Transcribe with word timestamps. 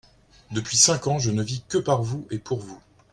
Depuis 0.49 0.77
cinq 0.77 1.05
ans, 1.05 1.19
je 1.19 1.29
ne 1.29 1.43
vis 1.43 1.61
que 1.69 1.77
par 1.77 2.01
vous 2.01 2.25
et 2.31 2.39
pour 2.39 2.57
vous. 2.59 2.81